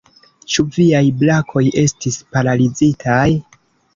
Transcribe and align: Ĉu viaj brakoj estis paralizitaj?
Ĉu 0.53 0.63
viaj 0.77 1.01
brakoj 1.19 1.63
estis 1.83 2.17
paralizitaj? 2.37 3.29